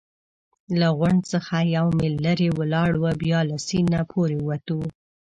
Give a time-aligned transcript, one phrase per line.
[0.79, 4.79] له غونډ څخه یو میل لرې ولاړو، بیا له سیند نه پورې ووتو.